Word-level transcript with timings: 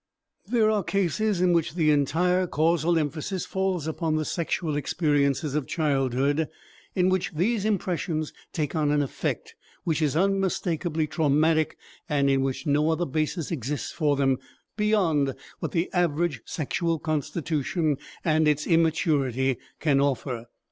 There 0.47 0.71
are 0.71 0.83
cases 0.83 1.41
in 1.41 1.53
which 1.53 1.75
the 1.75 1.91
entire 1.91 2.47
causal 2.47 2.97
emphasis 2.97 3.45
falls 3.45 3.85
upon 3.85 4.15
the 4.15 4.25
sexual 4.25 4.75
experiences 4.75 5.53
of 5.53 5.67
childhood, 5.67 6.47
in 6.95 7.07
which 7.09 7.33
these 7.35 7.65
impressions 7.65 8.33
take 8.51 8.75
on 8.75 8.89
an 8.89 9.03
effect 9.03 9.53
which 9.83 10.01
is 10.01 10.15
unmistakably 10.15 11.05
traumatic 11.05 11.77
and 12.09 12.31
in 12.31 12.41
which 12.41 12.65
no 12.65 12.89
other 12.89 13.05
basis 13.05 13.51
exists 13.51 13.91
for 13.91 14.15
them 14.15 14.39
beyond 14.75 15.35
what 15.59 15.71
the 15.71 15.87
average 15.93 16.41
sexual 16.45 16.97
constitution 16.97 17.97
and 18.25 18.47
its 18.47 18.65
immaturity 18.65 19.59
can 19.79 20.01
offer. 20.01 20.47